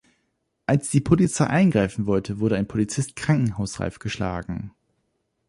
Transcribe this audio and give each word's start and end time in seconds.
Als 0.65 0.89
die 0.89 0.99
Polizei 0.99 1.45
eingreifen 1.45 2.07
wollte, 2.07 2.39
wurde 2.39 2.55
ein 2.55 2.67
Polizist 2.67 3.15
krankenhausreif 3.15 3.99
geschlagen. 3.99 4.71